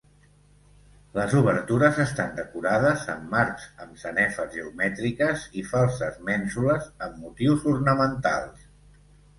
Les 1.17 1.35
obertures 1.41 1.99
estan 2.03 2.31
decorades 2.39 3.05
amb 3.17 3.29
marcs 3.35 3.67
amb 3.85 4.01
sanefes 4.05 4.51
geomètriques 4.57 5.45
i 5.63 5.67
falses 5.75 6.19
mènsules 6.33 6.91
amb 7.11 7.23
motius 7.29 7.71
ornamentals. 7.77 8.69